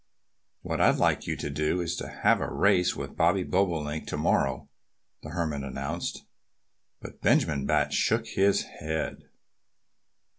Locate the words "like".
0.95-1.27